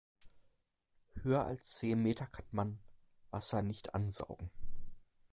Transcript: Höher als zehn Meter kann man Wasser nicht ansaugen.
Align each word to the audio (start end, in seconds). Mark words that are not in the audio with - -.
Höher 1.21 1.45
als 1.45 1.75
zehn 1.75 2.01
Meter 2.01 2.25
kann 2.25 2.47
man 2.49 2.79
Wasser 3.29 3.61
nicht 3.61 3.93
ansaugen. 3.93 4.49